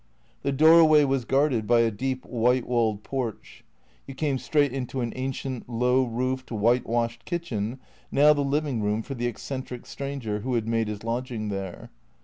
[0.41, 3.63] The doorway was guarded by a deep, white walled porch.
[4.07, 7.77] You came straight into an ancient low roofed, white washed kitchen,
[8.11, 11.91] now the living room for the eccentric stranger who had made his lodging there.